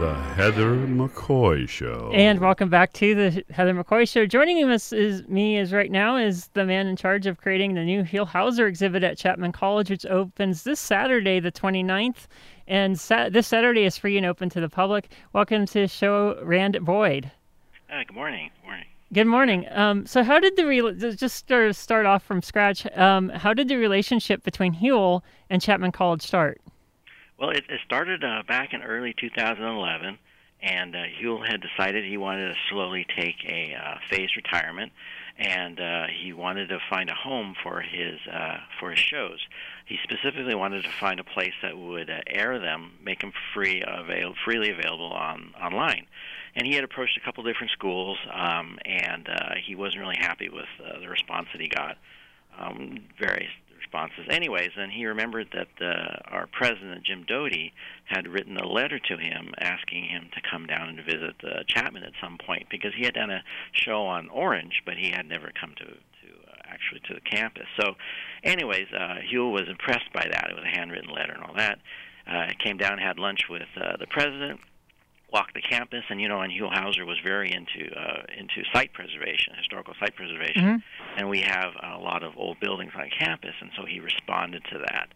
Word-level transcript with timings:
The 0.00 0.14
Heather 0.14 0.76
McCoy 0.86 1.68
Show. 1.68 2.10
And 2.14 2.40
welcome 2.40 2.70
back 2.70 2.94
to 2.94 3.14
the 3.14 3.44
Heather 3.52 3.74
McCoy 3.74 4.08
Show. 4.08 4.24
Joining 4.24 4.64
us 4.64 4.94
is 4.94 5.28
me 5.28 5.58
is 5.58 5.74
right 5.74 5.90
now 5.90 6.16
is 6.16 6.46
the 6.54 6.64
man 6.64 6.86
in 6.86 6.96
charge 6.96 7.26
of 7.26 7.36
creating 7.36 7.74
the 7.74 7.84
new 7.84 8.02
Huell 8.02 8.26
Howser 8.26 8.66
exhibit 8.66 9.04
at 9.04 9.18
Chapman 9.18 9.52
College, 9.52 9.90
which 9.90 10.06
opens 10.06 10.62
this 10.62 10.80
Saturday, 10.80 11.38
the 11.38 11.52
29th. 11.52 12.28
And 12.66 12.98
sa- 12.98 13.28
this 13.28 13.46
Saturday 13.46 13.84
is 13.84 13.98
free 13.98 14.16
and 14.16 14.24
open 14.24 14.48
to 14.48 14.60
the 14.62 14.70
public. 14.70 15.10
Welcome 15.34 15.66
to 15.66 15.80
the 15.80 15.88
show, 15.88 16.42
Rand 16.42 16.82
Boyd. 16.82 17.30
Uh, 17.90 18.02
good 18.06 18.16
morning. 18.16 18.50
Good 18.62 18.66
morning. 18.66 18.86
Good 19.12 19.26
morning. 19.26 19.66
Um, 19.70 20.06
so, 20.06 20.24
how 20.24 20.40
did 20.40 20.56
the 20.56 20.64
re- 20.64 21.14
just 21.14 21.36
start 21.36 21.76
start 21.76 22.06
off 22.06 22.22
from 22.22 22.40
scratch? 22.40 22.86
Um, 22.96 23.28
how 23.28 23.52
did 23.52 23.68
the 23.68 23.76
relationship 23.76 24.44
between 24.44 24.72
Huell 24.76 25.20
and 25.50 25.60
Chapman 25.60 25.92
College 25.92 26.22
start? 26.22 26.58
Well, 27.40 27.50
it, 27.50 27.64
it 27.70 27.80
started 27.86 28.22
uh, 28.22 28.42
back 28.46 28.74
in 28.74 28.82
early 28.82 29.14
2011, 29.18 30.18
and 30.62 30.94
uh, 30.94 30.98
Huell 31.18 31.46
had 31.46 31.62
decided 31.62 32.04
he 32.04 32.18
wanted 32.18 32.48
to 32.48 32.54
slowly 32.68 33.06
take 33.16 33.36
a 33.48 33.74
uh, 33.74 33.94
phased 34.10 34.36
retirement, 34.36 34.92
and 35.38 35.80
uh, 35.80 36.02
he 36.22 36.34
wanted 36.34 36.68
to 36.68 36.78
find 36.90 37.08
a 37.08 37.14
home 37.14 37.54
for 37.62 37.80
his 37.80 38.20
uh, 38.30 38.58
for 38.78 38.90
his 38.90 38.98
shows. 38.98 39.38
He 39.86 39.96
specifically 40.02 40.54
wanted 40.54 40.84
to 40.84 40.90
find 40.90 41.18
a 41.18 41.24
place 41.24 41.54
that 41.62 41.78
would 41.78 42.10
uh, 42.10 42.18
air 42.26 42.58
them, 42.58 42.92
make 43.02 43.20
them 43.20 43.32
free 43.54 43.82
avail- 43.86 44.34
freely 44.44 44.70
available 44.70 45.10
on 45.10 45.54
online. 45.58 46.08
And 46.54 46.66
he 46.66 46.74
had 46.74 46.84
approached 46.84 47.16
a 47.16 47.24
couple 47.24 47.42
different 47.44 47.72
schools, 47.72 48.18
um, 48.30 48.78
and 48.84 49.26
uh, 49.30 49.54
he 49.64 49.74
wasn't 49.74 50.02
really 50.02 50.18
happy 50.18 50.50
with 50.50 50.68
uh, 50.84 51.00
the 51.00 51.08
response 51.08 51.48
that 51.52 51.62
he 51.62 51.68
got. 51.68 51.96
Um, 52.58 53.04
various 53.18 53.50
responses. 53.90 54.26
Anyways, 54.30 54.70
then 54.76 54.90
he 54.90 55.06
remembered 55.06 55.48
that 55.52 55.68
uh, 55.80 56.34
our 56.34 56.46
president, 56.46 57.04
Jim 57.04 57.24
Doti, 57.26 57.72
had 58.04 58.28
written 58.28 58.56
a 58.56 58.66
letter 58.66 58.98
to 58.98 59.16
him 59.16 59.52
asking 59.58 60.04
him 60.04 60.28
to 60.34 60.40
come 60.48 60.66
down 60.66 60.88
and 60.88 61.04
visit 61.04 61.34
uh, 61.44 61.62
Chapman 61.66 62.04
at 62.04 62.12
some 62.22 62.38
point 62.44 62.66
because 62.70 62.92
he 62.96 63.04
had 63.04 63.14
done 63.14 63.30
a 63.30 63.42
show 63.72 64.02
on 64.02 64.28
Orange, 64.28 64.82
but 64.84 64.94
he 64.96 65.10
had 65.10 65.26
never 65.26 65.50
come 65.58 65.74
to 65.78 65.86
uh, 65.86 66.56
actually 66.64 67.00
to 67.08 67.14
the 67.14 67.20
campus. 67.20 67.66
So, 67.80 67.94
anyways, 68.44 68.86
uh, 68.94 69.16
Huell 69.32 69.52
was 69.52 69.68
impressed 69.68 70.12
by 70.12 70.26
that. 70.30 70.48
It 70.50 70.54
was 70.54 70.64
a 70.64 70.76
handwritten 70.76 71.10
letter 71.10 71.32
and 71.32 71.42
all 71.44 71.54
that. 71.56 71.78
Uh, 72.26 72.46
came 72.62 72.76
down, 72.76 72.92
and 72.92 73.00
had 73.00 73.18
lunch 73.18 73.48
with 73.50 73.66
uh, 73.76 73.96
the 73.98 74.06
president, 74.06 74.60
walked 75.32 75.54
the 75.54 75.62
campus, 75.62 76.04
and 76.08 76.20
you 76.20 76.28
know, 76.28 76.40
and 76.40 76.52
Huell 76.52 76.72
Howser 76.72 77.06
was 77.06 77.18
very 77.24 77.52
into 77.52 77.94
uh, 77.94 78.22
into 78.36 78.62
site 78.72 78.92
preservation, 78.92 79.54
historical 79.56 79.94
site 80.00 80.14
preservation, 80.16 80.62
mm-hmm. 80.62 81.18
and 81.18 81.28
we 81.28 81.40
have 81.40 81.72
a 81.82 81.98
lot 81.98 82.22
of 82.22 82.36
old 82.36 82.58
buildings 82.60 82.92
on 82.96 83.08
campus, 83.16 83.54
and 83.60 83.70
so 83.76 83.84
he 83.84 84.00
responded 84.00 84.62
to 84.72 84.78
that. 84.78 85.08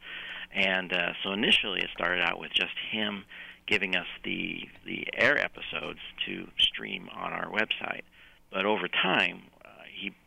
And 0.53 0.93
uh, 0.93 1.13
so 1.23 1.33
initially, 1.33 1.81
it 1.81 1.91
started 1.93 2.23
out 2.23 2.39
with 2.39 2.53
just 2.53 2.75
him 2.91 3.25
giving 3.67 3.97
us 3.97 4.07
the 4.25 4.69
the 4.85 5.07
air 5.15 5.39
episodes 5.39 6.01
to 6.27 6.49
stream 6.59 7.09
on 7.15 7.33
our 7.33 7.51
website. 7.51 8.03
But 8.53 8.67
over 8.67 8.87
time, 8.89 9.43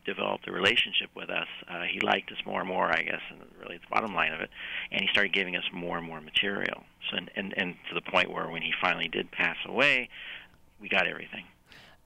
developed 0.08 0.48
a 0.48 0.52
relationship 0.52 1.10
with 1.16 1.30
us. 1.30 1.48
Uh, 1.70 1.84
he 1.84 2.00
liked 2.00 2.32
us 2.32 2.38
more 2.46 2.62
and 2.62 2.70
more, 2.70 2.88
I 2.88 3.04
guess, 3.04 3.22
and 3.30 3.42
really 3.62 3.78
the 3.78 3.88
bottom 3.92 4.16
line 4.16 4.34
of 4.34 4.40
it. 4.40 4.50
And 4.92 5.02
he 5.02 5.08
started 5.12 5.34
giving 5.34 5.56
us 5.56 5.66
more 5.72 5.98
and 5.98 6.08
more 6.08 6.22
material. 6.22 6.84
So, 7.12 7.18
and, 7.18 7.30
and, 7.36 7.54
and 7.58 7.76
to 7.90 7.94
the 7.94 8.10
point 8.10 8.32
where 8.32 8.50
when 8.50 8.64
he 8.64 8.72
finally 8.82 9.10
did 9.10 9.30
pass 9.32 9.58
away, 9.68 10.10
we 10.82 10.90
got 10.90 11.08
everything. 11.08 11.44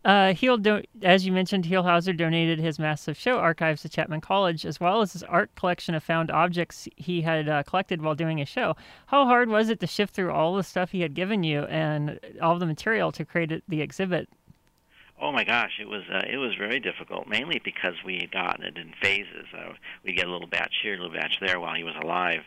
Uh, 0.04 0.34
do- 0.34 0.82
as 1.04 1.28
you 1.28 1.32
mentioned, 1.32 1.66
Huell 1.66 1.86
Howser 1.86 2.18
donated 2.18 2.60
his 2.60 2.80
massive 2.80 3.16
show 3.16 3.38
archives 3.38 3.84
to 3.84 3.90
Chapman 3.90 4.22
College, 4.22 4.66
as 4.66 4.80
well 4.80 5.02
as 5.02 5.14
his 5.14 5.22
art 5.24 5.54
collection 5.56 5.94
of 5.94 6.04
found 6.04 6.32
objects 6.32 6.88
he 6.96 7.22
had 7.22 7.48
uh, 7.48 7.62
collected 7.64 8.02
while 8.02 8.16
doing 8.16 8.40
his 8.40 8.50
show. 8.50 8.76
How 9.06 9.26
hard 9.26 9.48
was 9.48 9.70
it 9.70 9.80
to 9.82 9.88
shift 9.88 10.16
through 10.16 10.32
all 10.32 10.56
the 10.56 10.64
stuff 10.64 10.90
he 10.90 11.02
had 11.02 11.14
given 11.14 11.44
you 11.44 11.66
and 11.66 12.20
all 12.42 12.58
the 12.58 12.66
material 12.66 13.12
to 13.12 13.24
create 13.24 13.64
the 13.68 13.82
exhibit? 13.82 14.28
Oh 15.22 15.32
my 15.32 15.44
gosh, 15.44 15.74
it 15.80 15.88
was 15.88 16.02
uh, 16.12 16.24
it 16.28 16.38
was 16.38 16.56
very 16.58 16.80
difficult. 16.80 17.28
Mainly 17.28 17.62
because 17.64 17.94
we 18.04 18.18
had 18.18 18.32
gotten 18.32 18.66
it 18.66 18.76
in 18.78 18.92
phases. 19.02 19.46
Uh, 19.56 19.74
we 20.04 20.14
get 20.14 20.28
a 20.28 20.32
little 20.32 20.48
batch 20.48 20.74
here, 20.82 20.96
a 20.96 20.98
little 20.98 21.14
batch 21.14 21.38
there 21.40 21.60
while 21.60 21.76
he 21.76 21.84
was 21.84 21.94
alive, 22.02 22.42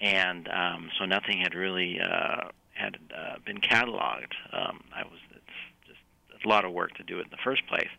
and 0.00 0.48
um, 0.48 0.90
so 0.98 1.04
nothing 1.04 1.38
had 1.38 1.54
really 1.54 2.00
uh, 2.00 2.48
had 2.74 2.98
uh, 3.16 3.36
been 3.44 3.58
cataloged. 3.58 4.34
Um, 4.52 4.84
I 4.94 5.02
was 5.02 5.18
it's 5.32 5.98
just 6.32 6.44
a 6.44 6.48
lot 6.48 6.64
of 6.64 6.72
work 6.72 6.94
to 6.94 7.02
do 7.02 7.18
it 7.18 7.22
in 7.22 7.30
the 7.30 7.42
first 7.42 7.66
place. 7.66 7.90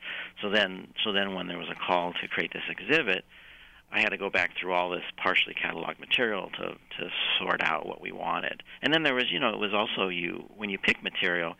So 0.42 0.50
then, 0.50 0.88
so 1.04 1.12
then 1.12 1.34
when 1.34 1.48
there 1.48 1.58
was 1.58 1.70
a 1.70 1.76
call 1.76 2.14
to 2.14 2.28
create 2.30 2.54
this 2.54 2.64
exhibit, 2.70 3.26
I 3.92 4.00
had 4.00 4.10
to 4.10 4.18
go 4.18 4.30
back 4.30 4.52
through 4.60 4.74
all 4.74 4.90
this 4.90 5.04
partially 5.18 5.54
cataloged 5.54 6.00
material 6.00 6.50
to 6.58 6.68
to 6.68 7.10
sort 7.40 7.62
out 7.62 7.86
what 7.86 8.02
we 8.02 8.12
wanted. 8.12 8.64
And 8.82 8.94
then 8.94 9.04
there 9.04 9.16
was, 9.16 9.26
you 9.32 9.40
know, 9.40 9.50
it 9.50 9.60
was 9.60 9.74
also 9.74 10.08
you 10.08 10.50
when 10.56 10.70
you 10.70 10.78
pick 10.78 11.04
material, 11.04 11.56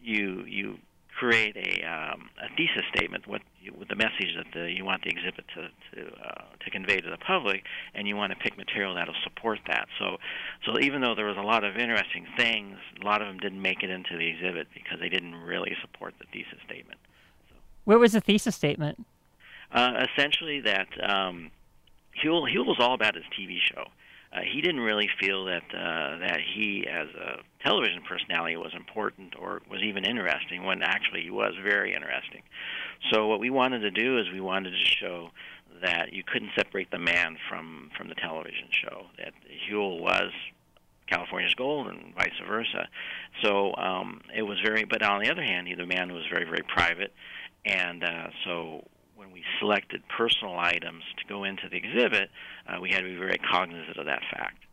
you 0.00 0.44
you 0.46 0.78
create 1.20 1.54
a 1.54 1.84
um, 1.86 2.30
a 2.42 2.48
thesis 2.56 2.82
statement, 2.96 3.28
what 3.28 3.42
you, 3.60 3.74
with 3.78 3.88
the 3.88 3.94
message 3.94 4.32
that 4.38 4.46
the, 4.54 4.72
you 4.72 4.86
want 4.86 5.02
the 5.04 5.10
exhibit 5.10 5.44
to 5.54 5.68
to 5.94 6.08
uh, 6.16 6.44
to 6.64 6.70
convey 6.70 6.98
to 6.98 7.10
the 7.10 7.18
public, 7.18 7.62
and 7.94 8.08
you 8.08 8.16
want 8.16 8.32
to 8.32 8.38
pick 8.38 8.56
material 8.56 8.94
that'll 8.94 9.14
support 9.22 9.58
that. 9.66 9.86
So, 9.98 10.16
so 10.64 10.80
even 10.80 11.02
though 11.02 11.14
there 11.14 11.26
was 11.26 11.36
a 11.36 11.42
lot 11.42 11.62
of 11.62 11.76
interesting 11.76 12.26
things, 12.38 12.78
a 13.02 13.04
lot 13.04 13.20
of 13.20 13.28
them 13.28 13.38
didn't 13.38 13.60
make 13.60 13.82
it 13.82 13.90
into 13.90 14.16
the 14.16 14.26
exhibit 14.28 14.68
because 14.72 14.98
they 14.98 15.10
didn't 15.10 15.34
really 15.34 15.76
support 15.82 16.14
the 16.18 16.24
thesis 16.32 16.58
statement. 16.64 16.98
So, 17.50 17.56
what 17.84 18.00
was 18.00 18.12
the 18.12 18.22
thesis 18.22 18.56
statement? 18.56 19.04
Uh, 19.70 20.06
essentially, 20.10 20.62
that 20.62 20.88
um, 21.02 21.50
Huell 22.24 22.50
Huell 22.50 22.66
was 22.66 22.78
all 22.80 22.94
about 22.94 23.14
his 23.14 23.24
TV 23.38 23.58
show 23.60 23.84
uh, 24.32 24.40
he 24.42 24.60
didn't 24.60 24.80
really 24.80 25.08
feel 25.20 25.46
that 25.46 25.64
uh, 25.74 26.18
that 26.18 26.38
he, 26.54 26.86
as 26.86 27.08
a 27.08 27.42
television 27.64 28.02
personality, 28.08 28.56
was 28.56 28.72
important 28.76 29.34
or 29.40 29.60
was 29.68 29.82
even 29.82 30.04
interesting. 30.04 30.64
When 30.64 30.82
actually 30.82 31.22
he 31.22 31.30
was 31.30 31.54
very 31.62 31.94
interesting. 31.94 32.42
So 33.12 33.26
what 33.26 33.40
we 33.40 33.50
wanted 33.50 33.80
to 33.80 33.90
do 33.90 34.18
is 34.18 34.26
we 34.32 34.40
wanted 34.40 34.70
to 34.70 34.84
show 34.84 35.30
that 35.82 36.12
you 36.12 36.22
couldn't 36.22 36.50
separate 36.56 36.90
the 36.90 36.98
man 36.98 37.38
from 37.48 37.90
from 37.96 38.08
the 38.08 38.14
television 38.14 38.68
show. 38.70 39.06
That 39.18 39.32
Huell 39.68 40.00
was 40.00 40.30
California's 41.08 41.54
gold 41.54 41.88
and 41.88 42.14
vice 42.14 42.38
versa. 42.46 42.88
So 43.42 43.74
um, 43.74 44.20
it 44.34 44.42
was 44.42 44.58
very. 44.64 44.84
But 44.84 45.02
on 45.02 45.22
the 45.22 45.30
other 45.30 45.42
hand, 45.42 45.68
the 45.76 45.86
man 45.86 46.12
was 46.12 46.22
very 46.32 46.44
very 46.44 46.62
private, 46.62 47.12
and 47.64 48.04
uh, 48.04 48.28
so 48.44 48.84
we 49.32 49.42
selected 49.58 50.02
personal 50.08 50.58
items 50.58 51.04
to 51.18 51.24
go 51.26 51.44
into 51.44 51.68
the 51.68 51.76
exhibit, 51.76 52.30
uh, 52.68 52.80
we 52.80 52.90
had 52.90 53.00
to 53.00 53.08
be 53.08 53.16
very 53.16 53.38
cognizant 53.38 53.96
of 53.96 54.06
that 54.06 54.22
fact. 54.30 54.64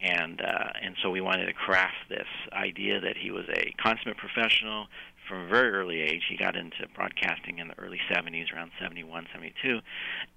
And 0.00 0.40
uh, 0.40 0.72
and 0.82 0.96
so 1.02 1.10
we 1.10 1.20
wanted 1.20 1.46
to 1.46 1.52
craft 1.52 2.08
this 2.08 2.26
idea 2.52 3.00
that 3.00 3.16
he 3.16 3.30
was 3.30 3.44
a 3.48 3.72
consummate 3.82 4.18
professional 4.18 4.86
from 5.28 5.44
a 5.44 5.48
very 5.48 5.70
early 5.70 6.00
age. 6.02 6.22
He 6.28 6.36
got 6.36 6.56
into 6.56 6.86
broadcasting 6.94 7.58
in 7.58 7.68
the 7.68 7.78
early 7.78 8.00
70s, 8.10 8.52
around 8.52 8.72
71, 8.80 9.26
72, 9.32 9.80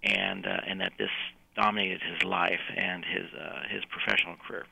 and 0.04 0.46
uh, 0.46 0.62
and 0.66 0.80
that 0.80 0.94
this 0.98 1.10
dominated 1.56 2.02
his 2.02 2.24
life 2.24 2.62
and 2.76 3.04
his 3.04 3.26
uh, 3.34 3.64
his 3.70 3.84
professional 3.86 4.36
career. 4.48 4.66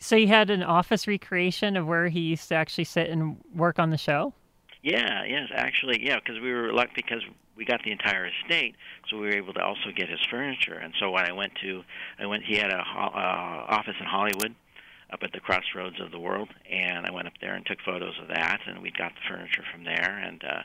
So 0.00 0.16
you 0.16 0.28
had 0.28 0.50
an 0.50 0.62
office 0.62 1.06
recreation 1.06 1.76
of 1.76 1.86
where 1.86 2.08
he 2.08 2.20
used 2.20 2.48
to 2.48 2.54
actually 2.54 2.84
sit 2.84 3.10
and 3.10 3.36
work 3.54 3.78
on 3.78 3.90
the 3.90 3.98
show. 3.98 4.32
Yeah, 4.82 5.24
yes, 5.24 5.48
actually, 5.52 6.04
yeah, 6.04 6.16
because 6.16 6.40
we 6.40 6.52
were 6.52 6.72
lucky 6.72 6.92
because 6.96 7.22
we 7.56 7.64
got 7.64 7.82
the 7.82 7.90
entire 7.90 8.26
estate, 8.26 8.76
so 9.08 9.16
we 9.16 9.26
were 9.26 9.34
able 9.34 9.52
to 9.54 9.60
also 9.60 9.90
get 9.94 10.08
his 10.08 10.20
furniture. 10.30 10.74
And 10.74 10.94
so 11.00 11.10
when 11.10 11.24
I 11.24 11.32
went 11.32 11.54
to, 11.62 11.82
I 12.18 12.26
went. 12.26 12.44
He 12.44 12.56
had 12.56 12.70
a 12.70 12.78
uh, 12.78 13.66
office 13.68 13.96
in 13.98 14.06
Hollywood, 14.06 14.54
up 15.12 15.20
at 15.22 15.32
the 15.32 15.40
crossroads 15.40 16.00
of 16.00 16.10
the 16.10 16.18
world, 16.18 16.48
and 16.70 17.06
I 17.06 17.10
went 17.10 17.26
up 17.26 17.32
there 17.40 17.54
and 17.54 17.64
took 17.64 17.78
photos 17.84 18.14
of 18.20 18.28
that, 18.28 18.60
and 18.66 18.82
we 18.82 18.90
got 18.90 19.12
the 19.14 19.34
furniture 19.34 19.64
from 19.72 19.84
there, 19.84 20.18
and 20.22 20.42
uh, 20.44 20.62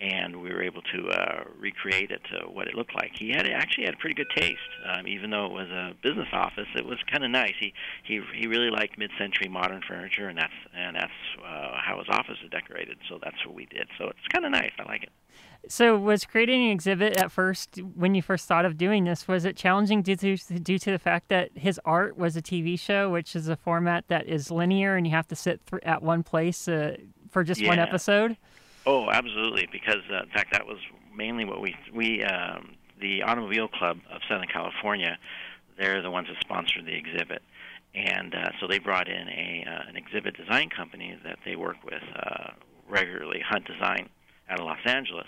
and 0.00 0.40
we 0.40 0.50
were 0.50 0.62
able 0.62 0.82
to 0.82 1.08
uh, 1.08 1.44
recreate 1.58 2.10
it 2.10 2.22
to 2.32 2.48
what 2.48 2.68
it 2.68 2.74
looked 2.74 2.94
like. 2.94 3.10
He 3.18 3.30
had 3.30 3.46
actually 3.46 3.84
had 3.84 3.98
pretty 3.98 4.14
good 4.14 4.30
taste, 4.34 4.58
um, 4.86 5.06
even 5.06 5.30
though 5.30 5.46
it 5.46 5.52
was 5.52 5.68
a 5.68 5.94
business 6.02 6.28
office. 6.32 6.68
It 6.74 6.86
was 6.86 6.98
kind 7.10 7.24
of 7.24 7.30
nice. 7.30 7.54
He 7.58 7.72
he 8.04 8.20
he 8.34 8.46
really 8.46 8.70
liked 8.70 8.96
mid-century 8.96 9.48
modern 9.48 9.82
furniture, 9.86 10.28
and 10.28 10.38
that's 10.38 10.52
and 10.74 10.96
that's 10.96 11.20
uh, 11.44 11.80
how 11.84 11.98
his 11.98 12.08
office 12.08 12.38
is 12.44 12.50
decorated. 12.50 12.98
So 13.08 13.18
that's 13.22 13.44
what 13.44 13.54
we 13.54 13.66
did. 13.66 13.88
So 13.98 14.06
it's 14.06 14.28
kind 14.32 14.44
of 14.44 14.52
nice. 14.52 14.72
I 14.78 14.84
like 14.84 15.02
it. 15.02 15.10
So, 15.68 15.96
was 15.96 16.24
creating 16.24 16.66
an 16.66 16.70
exhibit 16.70 17.18
at 17.18 17.30
first, 17.30 17.80
when 17.94 18.14
you 18.14 18.22
first 18.22 18.48
thought 18.48 18.64
of 18.64 18.78
doing 18.78 19.04
this, 19.04 19.28
was 19.28 19.44
it 19.44 19.56
challenging 19.56 20.02
due 20.02 20.16
to 20.16 20.36
due 20.36 20.78
to 20.78 20.90
the 20.90 20.98
fact 20.98 21.28
that 21.28 21.50
his 21.54 21.78
art 21.84 22.16
was 22.16 22.36
a 22.36 22.42
TV 22.42 22.78
show, 22.78 23.10
which 23.10 23.36
is 23.36 23.48
a 23.48 23.56
format 23.56 24.04
that 24.08 24.26
is 24.26 24.50
linear 24.50 24.96
and 24.96 25.06
you 25.06 25.12
have 25.12 25.28
to 25.28 25.36
sit 25.36 25.64
th- 25.66 25.82
at 25.84 26.02
one 26.02 26.22
place 26.22 26.66
uh, 26.66 26.96
for 27.30 27.44
just 27.44 27.60
yeah. 27.60 27.68
one 27.68 27.78
episode? 27.78 28.36
Oh, 28.86 29.10
absolutely. 29.10 29.68
Because 29.70 30.02
uh, 30.10 30.22
in 30.22 30.30
fact, 30.30 30.52
that 30.52 30.66
was 30.66 30.78
mainly 31.14 31.44
what 31.44 31.60
we 31.60 31.76
we 31.92 32.24
um, 32.24 32.76
the 32.98 33.22
Automobile 33.22 33.68
Club 33.68 33.98
of 34.10 34.22
Southern 34.28 34.48
California. 34.48 35.18
They're 35.78 36.02
the 36.02 36.10
ones 36.10 36.28
that 36.28 36.38
sponsored 36.40 36.86
the 36.86 36.96
exhibit, 36.96 37.42
and 37.94 38.34
uh, 38.34 38.50
so 38.60 38.66
they 38.66 38.78
brought 38.78 39.08
in 39.08 39.28
a 39.28 39.64
uh, 39.68 39.88
an 39.88 39.96
exhibit 39.96 40.36
design 40.36 40.70
company 40.70 41.18
that 41.24 41.38
they 41.44 41.54
work 41.54 41.76
with 41.84 42.02
uh, 42.16 42.52
regularly, 42.88 43.42
Hunt 43.46 43.66
Design, 43.66 44.08
out 44.48 44.58
of 44.58 44.64
Los 44.64 44.78
Angeles 44.86 45.26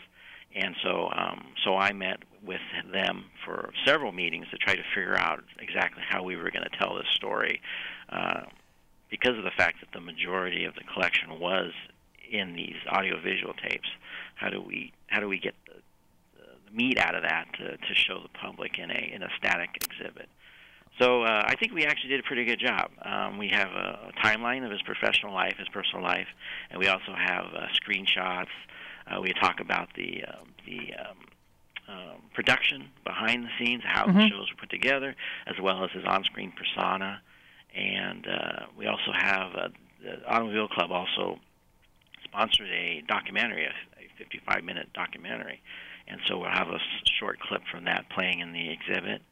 and 0.54 0.75
so 0.82 1.08
um, 1.14 1.46
so 1.64 1.76
I 1.76 1.93
met 1.93 2.20
with 2.44 2.60
them 2.93 3.25
for 3.44 3.72
several 3.84 4.12
meetings 4.12 4.46
to 4.50 4.58
try 4.58 4.75
to 4.75 4.82
figure 4.94 5.16
out 5.16 5.43
exactly 5.58 6.02
how 6.08 6.22
we 6.22 6.37
were 6.37 6.50
going 6.50 6.64
to 6.64 6.78
tell 6.78 6.94
this 6.94 7.08
story. 7.14 7.60
Uh, 8.08 8.43
because 9.10 9.37
of 9.37 9.44
the 9.44 9.50
fact 9.56 9.76
that 9.81 9.93
the 9.93 10.00
majority 10.00 10.64
of 10.64 10.75
the 10.75 10.82
collection 10.93 11.38
was 11.38 11.70
in 12.31 12.54
these 12.54 12.76
audiovisual 12.90 13.52
tapes, 13.62 13.88
how 14.34 14.49
do 14.49 14.60
we 14.60 14.93
how 15.06 15.20
do 15.20 15.28
we 15.28 15.38
get 15.38 15.54
the, 15.66 15.75
the 16.38 16.76
meat 16.76 16.98
out 16.98 17.14
of 17.14 17.22
that 17.22 17.46
to, 17.58 17.76
to 17.76 17.94
show 17.94 18.20
the 18.22 18.31
public 18.40 18.78
in 18.78 18.90
a 18.90 19.12
in 19.14 19.22
a 19.22 19.28
static 19.38 19.70
exhibit? 19.84 20.28
So 20.98 21.22
uh, 21.22 21.43
I 21.46 21.56
think 21.56 21.72
we 21.72 21.84
actually 21.84 22.10
did 22.10 22.20
a 22.20 22.22
pretty 22.22 22.44
good 22.44 22.58
job. 22.58 22.90
Um, 23.02 23.38
we 23.38 23.48
have 23.48 23.69
a, 23.69 24.10
timeline 24.22 24.64
of 24.64 24.70
his 24.70 24.82
professional 24.82 25.32
life, 25.32 25.55
his 25.58 25.69
personal 25.69 26.05
life, 26.05 26.28
and 26.70 26.78
we 26.78 26.87
also 26.87 27.12
have 27.16 27.46
uh, 27.46 27.66
screenshots. 27.75 28.52
Uh, 29.06 29.20
we 29.20 29.32
talk 29.34 29.60
about 29.60 29.88
the 29.96 30.25
uh, 30.26 30.37
the 30.66 30.94
um, 30.94 31.16
um, 31.88 32.16
production 32.34 32.88
behind 33.04 33.44
the 33.44 33.50
scenes, 33.58 33.82
how 33.84 34.06
Mhm. 34.06 34.14
the 34.14 34.28
shows 34.28 34.49
were 34.50 34.56
put 34.60 34.70
together, 34.70 35.14
as 35.46 35.58
well 35.60 35.84
as 35.84 35.90
his 35.90 36.04
on-screen 36.04 36.52
persona. 36.52 37.20
And 37.75 38.26
uh, 38.26 38.66
we 38.76 38.87
also 38.87 39.12
have 39.12 39.54
uh, 39.56 39.69
the 40.02 40.25
Automobile 40.28 40.69
Club 40.69 40.93
also 40.93 41.40
sponsored 42.25 42.69
a 42.70 43.02
documentary, 43.08 43.64
a, 43.66 43.70
a 43.99 44.25
55-minute 44.25 44.93
documentary, 44.94 45.60
and 46.06 46.20
so 46.26 46.38
we'll 46.38 46.50
have 46.50 46.69
a 46.69 46.78
short 47.19 47.40
clip 47.40 47.62
from 47.70 47.84
that 47.84 48.08
playing 48.10 48.40
in 48.40 48.52
the 48.52 48.70
exhibit. 48.70 49.22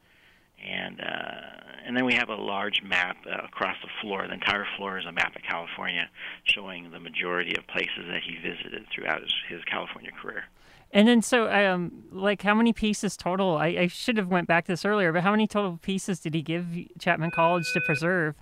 And 0.66 1.00
uh, 1.00 1.60
and 1.86 1.96
then 1.96 2.04
we 2.04 2.14
have 2.14 2.28
a 2.28 2.34
large 2.36 2.82
map 2.82 3.16
uh, 3.26 3.44
across 3.44 3.76
the 3.82 3.88
floor. 4.00 4.26
The 4.26 4.34
entire 4.34 4.66
floor 4.76 4.98
is 4.98 5.06
a 5.06 5.12
map 5.12 5.34
of 5.34 5.42
California, 5.42 6.08
showing 6.44 6.90
the 6.90 7.00
majority 7.00 7.56
of 7.56 7.66
places 7.66 8.04
that 8.08 8.22
he 8.22 8.36
visited 8.36 8.86
throughout 8.94 9.22
his, 9.22 9.34
his 9.48 9.64
California 9.64 10.10
career. 10.12 10.44
And 10.92 11.06
then, 11.06 11.22
so, 11.22 11.50
um, 11.50 12.04
like, 12.10 12.42
how 12.42 12.54
many 12.54 12.72
pieces 12.72 13.16
total? 13.16 13.56
I, 13.56 13.66
I 13.66 13.86
should 13.86 14.16
have 14.16 14.28
went 14.28 14.48
back 14.48 14.66
to 14.66 14.72
this 14.72 14.84
earlier, 14.84 15.12
but 15.12 15.22
how 15.22 15.30
many 15.30 15.46
total 15.46 15.78
pieces 15.82 16.20
did 16.20 16.34
he 16.34 16.42
give 16.42 16.66
Chapman 16.98 17.30
College 17.30 17.72
to 17.72 17.80
preserve? 17.80 18.34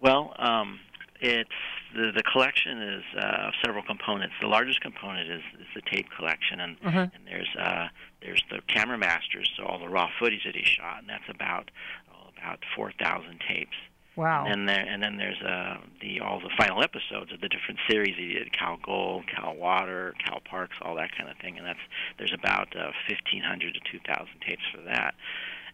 Well, 0.00 0.34
um, 0.38 0.80
it's 1.22 1.50
the 1.94 2.10
the 2.14 2.22
collection 2.22 2.82
is 2.82 3.04
uh, 3.16 3.48
of 3.48 3.54
several 3.64 3.82
components. 3.84 4.34
The 4.40 4.48
largest 4.48 4.80
component 4.80 5.30
is, 5.30 5.42
is 5.60 5.66
the 5.74 5.82
tape 5.82 6.06
collection, 6.16 6.60
and 6.60 6.76
Uh-huh. 6.84 7.06
and 7.14 7.26
there's 7.26 7.54
uh, 7.58 7.88
there's 8.20 8.42
the 8.50 8.60
camera 8.66 8.98
masters, 8.98 9.50
so 9.56 9.64
all 9.64 9.78
the 9.78 9.88
raw 9.88 10.08
footage 10.18 10.44
that 10.44 10.56
he 10.56 10.64
shot, 10.64 10.98
and 11.00 11.08
that's 11.08 11.28
about 11.28 11.70
oh, 12.12 12.28
about 12.36 12.60
four 12.76 12.92
thousand 12.98 13.40
tapes. 13.48 13.76
Wow. 14.14 14.44
And 14.46 14.68
there 14.68 14.84
and 14.86 15.02
then 15.02 15.16
there's 15.16 15.40
uh, 15.40 15.78
the 16.02 16.20
all 16.20 16.38
the 16.40 16.50
final 16.58 16.82
episodes 16.82 17.32
of 17.32 17.40
the 17.40 17.48
different 17.48 17.80
series 17.88 18.14
he 18.18 18.34
did: 18.34 18.52
Cal 18.52 18.76
Gold, 18.84 19.24
Cal 19.26 19.54
Water, 19.54 20.14
Cal 20.24 20.40
Parks, 20.40 20.76
all 20.82 20.94
that 20.96 21.16
kind 21.16 21.30
of 21.30 21.36
thing. 21.38 21.56
And 21.56 21.66
that's 21.66 21.80
there's 22.18 22.34
about 22.34 22.76
uh, 22.76 22.92
1,500 23.08 23.72
to 23.74 23.80
2,000 23.90 24.26
tapes 24.46 24.62
for 24.74 24.82
that. 24.82 25.14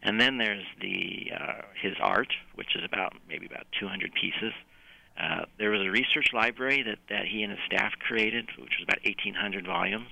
And 0.04 0.20
then 0.20 0.38
there's 0.38 0.64
the 0.80 1.32
uh, 1.34 1.62
his 1.82 1.94
art, 2.00 2.32
which 2.54 2.76
is 2.76 2.84
about 2.84 3.14
maybe 3.28 3.46
about 3.46 3.66
200 3.80 4.12
pieces. 4.14 4.52
Uh, 5.18 5.44
there 5.58 5.70
was 5.70 5.80
a 5.80 5.90
research 5.90 6.32
library 6.32 6.82
that, 6.82 6.98
that 7.10 7.26
he 7.26 7.42
and 7.42 7.50
his 7.50 7.60
staff 7.66 7.92
created, 7.98 8.46
which 8.58 8.78
was 8.78 8.84
about 8.84 8.98
1,800 9.04 9.66
volumes. 9.66 10.06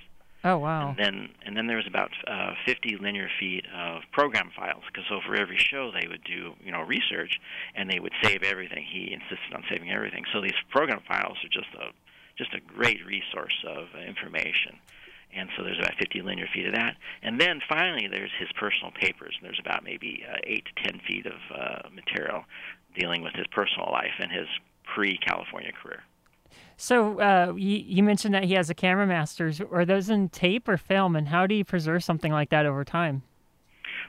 oh, 0.45 0.59
wow. 0.59 0.91
And 0.91 0.99
then 0.99 1.29
and 1.45 1.57
then 1.57 1.67
there 1.67 1.77
was 1.77 1.87
about 1.87 2.11
uh, 2.27 2.55
50 2.67 2.99
linear 3.01 3.29
feet 3.39 3.65
of 3.75 4.03
program 4.13 4.51
files 4.57 4.83
because 4.87 5.05
so 5.09 5.21
for 5.27 5.37
every 5.37 5.59
show 5.59 5.91
they 5.93 6.07
would 6.09 6.25
do 6.25 6.55
you 6.63 6.73
know 6.73 6.83
research 6.83 7.39
and 7.75 7.89
they 7.91 8.01
would 8.01 8.13
save 8.23 8.43
everything. 8.43 8.85
He 8.85 9.13
insisted 9.13 9.55
on 9.55 9.63
saving 9.71 9.91
everything. 9.91 10.25
So 10.33 10.41
these 10.41 10.59
program 10.71 11.01
files 11.07 11.39
are 11.45 11.49
just 11.49 11.73
a 11.75 11.91
just 12.37 12.53
a 12.55 12.61
great 12.61 13.05
resource 13.07 13.65
of 13.67 13.87
uh, 13.95 13.99
information. 14.01 14.79
And 15.35 15.49
so 15.57 15.65
there's 15.65 15.79
about 15.79 15.95
50 15.99 16.23
linear 16.23 16.47
feet 16.53 16.67
of 16.67 16.75
that. 16.75 16.97
And 17.23 17.41
then 17.41 17.61
finally 17.69 18.09
there's 18.09 18.31
his 18.39 18.49
personal 18.53 18.91
papers. 18.93 19.35
and 19.39 19.45
There's 19.47 19.61
about 19.61 19.85
maybe 19.85 20.25
uh, 20.25 20.37
8 20.45 20.65
to 20.65 20.91
10 20.93 21.01
feet 21.07 21.27
of 21.27 21.41
uh, 21.55 21.89
material 21.95 22.45
dealing 22.99 23.23
with 23.23 23.35
his 23.35 23.47
personal 23.49 23.91
life 23.93 24.15
and 24.19 24.31
his 24.33 24.49
pre-California 24.97 25.73
career. 25.73 26.03
So, 26.79 27.21
uh, 27.21 27.53
you, 27.55 27.85
you 27.87 28.03
mentioned 28.03 28.33
that 28.35 28.45
he 28.45 28.55
has 28.55 28.71
a 28.71 28.75
camera 28.75 29.07
masters. 29.07 29.61
Are 29.61 29.85
those 29.85 30.09
in 30.09 30.31
tape 30.31 30.69
or 30.69 30.79
film, 30.79 31.15
and 31.17 31.29
how 31.29 31.47
do 31.47 31.55
you 31.55 31.65
preserve 31.65 32.03
something 32.03 32.33
like 32.33 32.49
that 32.51 32.65
over 32.65 32.83
time? 32.83 33.23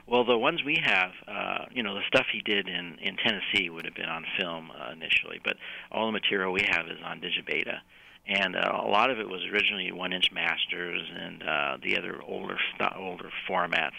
Well, 0.06 0.24
the 0.24 0.38
ones 0.38 0.64
we 0.64 0.80
have, 0.82 1.10
uh, 1.26 1.66
you 1.70 1.82
know, 1.82 1.94
the 1.94 2.00
stuff 2.08 2.26
he 2.32 2.40
did 2.40 2.66
in 2.66 2.96
in 3.02 3.16
Tennessee 3.16 3.68
would 3.68 3.84
have 3.84 3.94
been 3.94 4.08
on 4.08 4.24
film 4.38 4.70
uh, 4.70 4.92
initially, 4.92 5.38
but 5.44 5.56
all 5.92 6.06
the 6.06 6.12
material 6.12 6.52
we 6.52 6.66
have 6.66 6.86
is 6.86 6.98
on 7.04 7.20
Digibeta, 7.20 7.80
and 8.26 8.56
uh, 8.56 8.82
a 8.84 8.88
lot 8.88 9.10
of 9.10 9.18
it 9.18 9.28
was 9.28 9.42
originally 9.52 9.92
one-inch 9.92 10.30
masters 10.32 11.02
and 11.14 11.42
uh, 11.42 11.76
the 11.82 11.98
other 11.98 12.20
older 12.26 12.56
older 12.96 13.30
formats. 13.48 13.98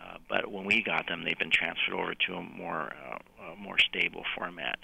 Uh, 0.00 0.16
but 0.28 0.50
when 0.50 0.64
we 0.64 0.82
got 0.82 1.06
them, 1.06 1.24
they've 1.24 1.38
been 1.38 1.50
transferred 1.50 1.94
over 1.94 2.14
to 2.14 2.34
a 2.34 2.42
more 2.42 2.92
uh, 3.10 3.52
a 3.52 3.56
more 3.56 3.78
stable 3.78 4.24
format. 4.36 4.78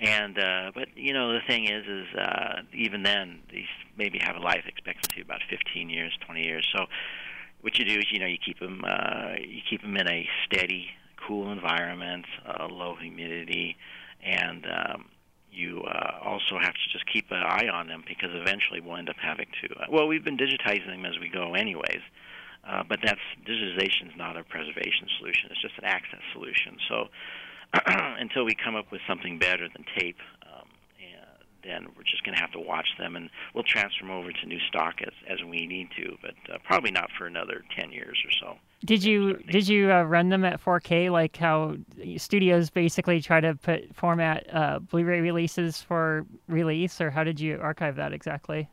And 0.00 0.38
uh, 0.38 0.72
but 0.74 0.88
you 0.96 1.12
know 1.12 1.32
the 1.32 1.40
thing 1.46 1.66
is, 1.66 1.86
is 1.86 2.06
uh, 2.18 2.62
even 2.72 3.02
then 3.02 3.40
these 3.52 3.68
maybe 3.98 4.18
have 4.18 4.34
a 4.34 4.40
life 4.40 4.64
expectancy 4.66 5.20
of 5.20 5.26
about 5.26 5.42
15 5.50 5.90
years, 5.90 6.16
20 6.24 6.42
years. 6.42 6.66
So 6.74 6.86
what 7.60 7.78
you 7.78 7.84
do 7.84 7.98
is 7.98 8.06
you 8.10 8.18
know 8.18 8.26
you 8.26 8.38
keep 8.44 8.58
them 8.58 8.82
uh, 8.86 9.34
you 9.38 9.60
keep 9.68 9.82
them 9.82 9.96
in 9.98 10.08
a 10.08 10.26
steady, 10.46 10.88
cool 11.16 11.52
environment, 11.52 12.24
uh, 12.46 12.66
low 12.68 12.96
humidity, 12.98 13.76
and 14.24 14.64
um, 14.66 15.04
you 15.52 15.82
uh, 15.82 16.18
also 16.24 16.58
have 16.58 16.72
to 16.72 16.88
just 16.90 17.04
keep 17.12 17.30
an 17.30 17.42
eye 17.42 17.68
on 17.70 17.88
them 17.88 18.02
because 18.08 18.30
eventually 18.32 18.80
we'll 18.80 18.96
end 18.96 19.10
up 19.10 19.16
having 19.20 19.48
to. 19.60 19.80
Uh, 19.80 19.84
well, 19.90 20.06
we've 20.06 20.24
been 20.24 20.38
digitizing 20.38 20.86
them 20.86 21.04
as 21.04 21.18
we 21.20 21.28
go, 21.28 21.52
anyways. 21.52 22.00
Uh, 22.66 22.82
but 22.88 23.00
that's 23.04 23.20
digitization 23.46 24.08
is 24.08 24.16
not 24.16 24.38
a 24.38 24.44
preservation 24.44 25.08
solution; 25.18 25.50
it's 25.50 25.60
just 25.60 25.76
an 25.76 25.84
access 25.84 26.20
solution. 26.32 26.78
So 26.88 27.08
until 27.86 28.44
we 28.44 28.54
come 28.54 28.74
up 28.74 28.90
with 28.90 29.00
something 29.08 29.38
better 29.38 29.68
than 29.68 29.84
tape, 29.98 30.18
um, 30.42 30.68
then 31.62 31.86
we're 31.96 32.04
just 32.04 32.24
going 32.24 32.34
to 32.34 32.40
have 32.40 32.52
to 32.52 32.60
watch 32.60 32.88
them, 32.98 33.16
and 33.16 33.30
we'll 33.54 33.64
transfer 33.64 34.04
them 34.04 34.10
over 34.10 34.32
to 34.32 34.46
new 34.46 34.58
stock 34.68 34.94
as 35.02 35.12
as 35.28 35.38
we 35.44 35.66
need 35.66 35.88
to, 35.96 36.16
but 36.22 36.34
uh, 36.52 36.58
probably 36.64 36.90
not 36.90 37.10
for 37.18 37.26
another 37.26 37.62
ten 37.78 37.92
years 37.92 38.18
or 38.24 38.30
so. 38.40 38.58
Did 38.84 39.04
you 39.04 39.34
did 39.50 39.68
you 39.68 39.92
uh, 39.92 40.02
run 40.02 40.30
them 40.30 40.44
at 40.44 40.62
4K 40.62 41.10
like 41.10 41.36
how 41.36 41.76
studios 42.16 42.70
basically 42.70 43.20
try 43.20 43.40
to 43.40 43.54
put 43.54 43.94
format 43.94 44.46
uh, 44.54 44.78
Blu-ray 44.78 45.20
releases 45.20 45.82
for 45.82 46.24
release, 46.48 47.00
or 47.00 47.10
how 47.10 47.24
did 47.24 47.38
you 47.38 47.58
archive 47.60 47.96
that 47.96 48.12
exactly? 48.12 48.68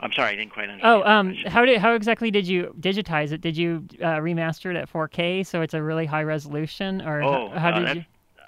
I'm 0.00 0.12
sorry, 0.12 0.30
I 0.32 0.36
didn't 0.36 0.52
quite 0.52 0.68
understand. 0.68 1.02
Oh, 1.04 1.10
um, 1.10 1.34
how 1.46 1.64
did 1.64 1.78
how 1.80 1.94
exactly 1.94 2.30
did 2.30 2.46
you 2.46 2.74
digitize 2.80 3.32
it? 3.32 3.40
Did 3.40 3.56
you 3.56 3.84
uh, 4.00 4.18
remaster 4.18 4.70
it 4.70 4.76
at 4.76 4.90
4K 4.92 5.44
so 5.44 5.60
it's 5.62 5.74
a 5.74 5.82
really 5.82 6.06
high 6.06 6.22
resolution, 6.22 7.02
or 7.02 7.22
Oh, 7.22 7.48
how, 7.50 7.58
how 7.58 7.68
uh, 7.70 7.78
did 7.80 7.96
you? 7.96 8.04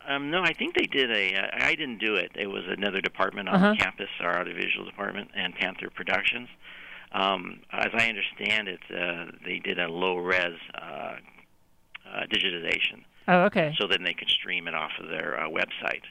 Um, 0.08 0.30
no, 0.30 0.42
I 0.42 0.52
think 0.52 0.74
they 0.74 0.86
did 0.86 1.10
a. 1.10 1.34
Uh, 1.36 1.48
I 1.66 1.74
didn't 1.74 1.98
do 1.98 2.14
it. 2.16 2.32
It 2.34 2.46
was 2.48 2.64
another 2.68 3.00
department 3.00 3.48
on 3.48 3.54
Uh-huh. 3.56 3.74
campus, 3.78 4.08
our 4.20 4.40
audiovisual 4.40 4.84
department, 4.84 5.30
and 5.34 5.54
Panther 5.54 5.88
Productions. 5.90 6.48
Um, 7.12 7.60
as 7.72 7.88
I 7.92 8.08
understand 8.08 8.68
it, 8.68 8.80
uh, 8.96 9.32
they 9.44 9.58
did 9.58 9.78
a 9.80 9.88
low 9.88 10.16
res 10.18 10.54
uh, 10.80 10.80
uh, 10.80 11.16
digitization, 12.32 13.02
Oh, 13.26 13.40
okay. 13.46 13.74
so 13.80 13.86
then 13.88 14.04
they 14.04 14.14
could 14.14 14.28
stream 14.28 14.68
it 14.68 14.74
off 14.74 14.92
of 15.00 15.08
their 15.08 15.38
uh, 15.40 15.48
website. 15.48 16.02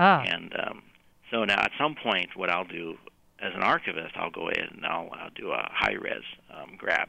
Ah, 0.00 0.22
And 0.26 0.52
um, 0.58 0.82
so 1.30 1.44
now, 1.44 1.60
at 1.60 1.70
some 1.78 1.94
point, 1.94 2.30
what 2.36 2.50
I'll 2.50 2.64
do 2.64 2.96
as 3.40 3.54
an 3.54 3.62
archivist, 3.62 4.14
I'll 4.16 4.30
go 4.30 4.48
in 4.48 4.60
and 4.76 4.84
I'll, 4.86 5.08
I'll 5.12 5.30
do 5.34 5.50
a 5.52 5.68
high 5.72 5.94
res 5.94 6.22
um, 6.54 6.72
grab. 6.76 7.08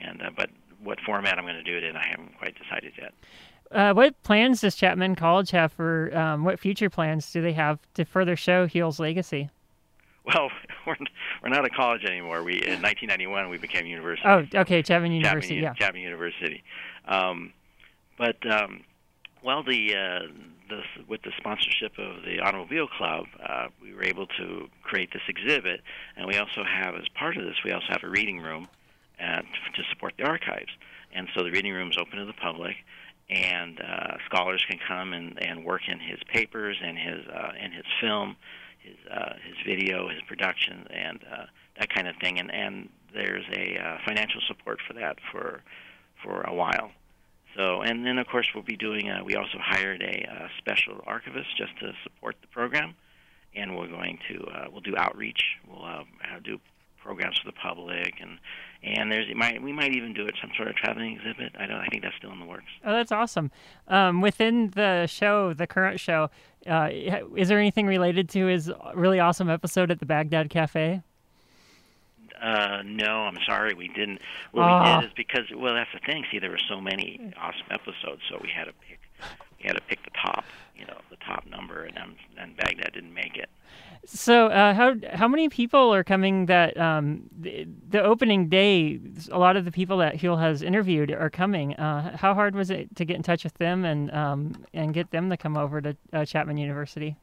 And 0.00 0.22
uh, 0.22 0.30
but 0.36 0.50
what 0.82 1.00
format 1.00 1.38
I'm 1.38 1.44
going 1.44 1.56
to 1.56 1.62
do 1.62 1.76
it 1.76 1.84
in, 1.84 1.96
I 1.96 2.06
haven't 2.08 2.36
quite 2.38 2.54
decided 2.60 2.92
yet. 2.96 3.12
uh, 3.72 3.92
what 3.94 4.20
plans 4.22 4.60
does 4.60 4.76
Chapman 4.76 5.16
College 5.16 5.50
have 5.50 5.72
for? 5.72 6.16
Um, 6.16 6.44
what 6.44 6.60
future 6.60 6.88
plans 6.88 7.30
do 7.32 7.42
they 7.42 7.52
have 7.52 7.78
to 7.94 8.04
further 8.04 8.36
show 8.36 8.66
Huell's 8.66 9.00
legacy? 9.00 9.50
Well, 10.24 10.50
we're 10.86 10.96
we're 11.42 11.48
not 11.48 11.64
a 11.64 11.70
college 11.70 12.04
anymore. 12.04 12.44
We 12.44 12.54
in 12.54 12.80
1991 12.82 13.48
we 13.48 13.58
became 13.58 13.86
university. 13.86 14.28
Oh, 14.28 14.44
okay, 14.60 14.82
Chapman 14.82 15.10
University. 15.12 15.60
Chapman, 15.60 15.74
Yeah. 15.80 15.86
Chapman 15.86 16.02
University. 16.02 16.62
Um, 17.06 17.52
but 18.16 18.36
um, 18.50 18.82
well, 19.42 19.62
the 19.62 19.94
uh, 19.94 20.32
the 20.68 20.82
with 21.08 21.22
the 21.22 21.32
sponsorship 21.38 21.92
of 21.98 22.22
the 22.24 22.40
Automobile 22.40 22.88
Club, 22.88 23.26
uh, 23.42 23.68
we 23.80 23.94
were 23.94 24.04
able 24.04 24.26
to 24.26 24.68
create 24.82 25.12
this 25.12 25.22
exhibit, 25.28 25.80
and 26.16 26.26
we 26.26 26.36
also 26.36 26.64
have, 26.64 26.94
as 26.94 27.08
part 27.18 27.36
of 27.36 27.44
this, 27.44 27.54
we 27.64 27.72
also 27.72 27.86
have 27.90 28.02
a 28.02 28.08
reading 28.08 28.40
room 28.40 28.68
uh, 29.20 29.40
to 29.40 29.82
support 29.90 30.14
the 30.18 30.24
archives. 30.24 30.70
And 31.14 31.28
so 31.34 31.42
the 31.42 31.50
reading 31.50 31.72
room 31.72 31.90
is 31.90 31.96
open 31.98 32.18
to 32.18 32.26
the 32.26 32.34
public, 32.34 32.76
and 33.30 33.80
uh, 33.80 34.16
scholars 34.26 34.64
can 34.68 34.78
come 34.86 35.12
and, 35.12 35.40
and 35.42 35.64
work 35.64 35.82
in 35.88 35.98
his 35.98 36.18
papers 36.32 36.76
and 36.82 36.98
his 36.98 37.26
uh, 37.26 37.52
and 37.60 37.72
his 37.72 37.86
film, 38.00 38.36
his 38.80 38.96
uh, 39.10 39.34
his 39.46 39.56
video, 39.66 40.08
his 40.08 40.20
production, 40.26 40.86
and 40.90 41.20
uh, 41.32 41.44
that 41.78 41.92
kind 41.94 42.08
of 42.08 42.16
thing. 42.16 42.38
And 42.38 42.52
and 42.52 42.88
there's 43.14 43.44
a 43.52 43.78
uh, 43.78 43.98
financial 44.06 44.40
support 44.46 44.78
for 44.86 44.94
that 44.94 45.18
for 45.32 45.62
for 46.22 46.42
a 46.42 46.54
while. 46.54 46.90
So 47.56 47.82
and 47.82 48.04
then 48.04 48.18
of 48.18 48.26
course 48.26 48.48
we'll 48.54 48.64
be 48.64 48.76
doing. 48.76 49.10
Uh, 49.10 49.22
we 49.24 49.34
also 49.34 49.58
hired 49.60 50.02
a 50.02 50.28
uh, 50.30 50.48
special 50.58 51.02
archivist 51.06 51.48
just 51.56 51.78
to 51.80 51.92
support 52.02 52.36
the 52.40 52.48
program, 52.48 52.94
and 53.54 53.76
we're 53.76 53.88
going 53.88 54.18
to 54.30 54.44
uh, 54.46 54.64
we'll 54.70 54.80
do 54.80 54.96
outreach. 54.96 55.42
We'll 55.68 55.84
uh, 55.84 56.04
do 56.42 56.58
programs 57.02 57.38
for 57.38 57.46
the 57.46 57.56
public, 57.56 58.14
and 58.20 58.38
and 58.82 59.10
there's 59.10 59.26
might 59.34 59.62
we 59.62 59.72
might 59.72 59.92
even 59.92 60.12
do 60.12 60.26
it 60.26 60.34
some 60.40 60.50
sort 60.56 60.68
of 60.68 60.76
traveling 60.76 61.16
exhibit. 61.16 61.52
I 61.58 61.66
don't. 61.66 61.80
I 61.80 61.86
think 61.86 62.02
that's 62.02 62.16
still 62.16 62.32
in 62.32 62.40
the 62.40 62.46
works. 62.46 62.70
Oh, 62.84 62.92
that's 62.92 63.12
awesome. 63.12 63.50
Um, 63.88 64.20
within 64.20 64.70
the 64.74 65.06
show, 65.06 65.52
the 65.52 65.66
current 65.66 65.98
show, 65.98 66.30
uh, 66.66 66.88
is 67.36 67.48
there 67.48 67.58
anything 67.58 67.86
related 67.86 68.28
to 68.30 68.46
his 68.46 68.70
really 68.94 69.20
awesome 69.20 69.48
episode 69.48 69.90
at 69.90 70.00
the 70.00 70.06
Baghdad 70.06 70.50
Cafe? 70.50 71.02
Uh, 72.40 72.82
no, 72.84 73.22
I'm 73.22 73.38
sorry, 73.46 73.74
we 73.74 73.88
didn't. 73.88 74.20
What 74.52 74.66
we 74.66 74.72
Ah. 74.72 75.00
did 75.00 75.08
is 75.08 75.14
because 75.16 75.44
well, 75.54 75.74
that's 75.74 75.90
the 75.92 76.00
thing. 76.00 76.24
See, 76.30 76.38
there 76.38 76.50
were 76.50 76.58
so 76.68 76.80
many 76.80 77.32
awesome 77.36 77.66
episodes, 77.70 78.22
so 78.28 78.38
we 78.42 78.48
had 78.50 78.64
to 78.64 78.72
pick. 78.88 79.00
We 79.60 79.66
had 79.66 79.74
to 79.74 79.82
pick 79.82 80.04
the 80.04 80.10
top, 80.10 80.44
you 80.76 80.86
know, 80.86 80.98
the 81.10 81.16
top 81.16 81.44
number, 81.46 81.82
and 81.82 81.98
um, 81.98 82.14
and 82.38 82.56
Baghdad 82.56 82.92
didn't 82.92 83.12
make 83.12 83.36
it. 83.36 83.48
So, 84.06 84.46
uh, 84.46 84.72
how 84.72 84.94
how 85.12 85.26
many 85.26 85.48
people 85.48 85.92
are 85.92 86.04
coming? 86.04 86.46
That 86.46 86.76
um, 86.78 87.22
the, 87.36 87.66
the 87.88 88.00
opening 88.00 88.48
day, 88.48 89.00
a 89.32 89.38
lot 89.38 89.56
of 89.56 89.64
the 89.64 89.72
people 89.72 89.98
that 89.98 90.14
Huell 90.14 90.38
has 90.40 90.62
interviewed 90.62 91.10
are 91.10 91.28
coming. 91.30 91.74
Uh, 91.74 92.16
how 92.16 92.34
hard 92.34 92.54
was 92.54 92.70
it 92.70 92.94
to 92.96 93.04
get 93.04 93.16
in 93.16 93.24
touch 93.24 93.42
with 93.42 93.54
them 93.54 93.84
and 93.84 94.12
um, 94.14 94.64
and 94.72 94.94
get 94.94 95.10
them 95.10 95.28
to 95.30 95.36
come 95.36 95.56
over 95.56 95.80
to 95.80 95.96
uh, 96.12 96.24
Chapman 96.24 96.56
University? 96.56 97.16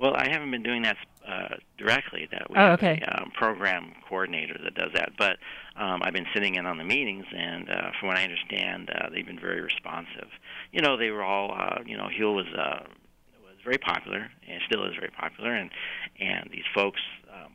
Well, 0.00 0.14
I 0.16 0.28
haven't 0.28 0.50
been 0.50 0.64
doing 0.64 0.82
that 0.82 0.96
uh, 1.26 1.56
directly. 1.78 2.28
That 2.30 2.50
we 2.50 2.56
Oh, 2.56 2.60
have 2.60 2.78
okay. 2.78 3.02
a 3.06 3.22
um, 3.22 3.30
program 3.32 3.92
coordinator 4.08 4.56
that 4.64 4.74
does 4.74 4.90
that. 4.94 5.10
But 5.16 5.38
um, 5.76 6.00
I've 6.02 6.12
been 6.12 6.26
sitting 6.34 6.54
in 6.56 6.66
on 6.66 6.78
the 6.78 6.84
meetings, 6.84 7.24
and 7.36 7.68
uh, 7.70 7.90
from 7.98 8.08
what 8.08 8.18
I 8.18 8.24
understand, 8.24 8.90
uh, 8.90 9.08
they've 9.10 9.26
been 9.26 9.40
very 9.40 9.60
responsive. 9.60 10.28
You 10.72 10.80
know, 10.82 10.96
they 10.96 11.10
were 11.10 11.22
all. 11.22 11.52
Uh, 11.52 11.78
you 11.86 11.96
know, 11.96 12.08
Huell 12.08 12.34
was 12.34 12.46
uh, 12.56 12.84
was 13.44 13.56
very 13.64 13.78
popular, 13.78 14.30
and 14.48 14.60
still 14.66 14.84
is 14.84 14.94
very 14.96 15.10
popular, 15.10 15.54
and 15.54 15.70
and 16.20 16.48
these 16.50 16.66
folks. 16.74 17.00
Um, 17.32 17.52